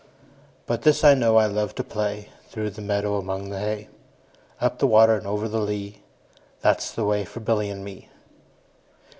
[0.65, 3.87] 20 But this I know, I love to play Through the meadow, among the hay;
[4.59, 6.01] Up the water and over the lea,
[6.61, 8.09] That 's the way for Billy and me.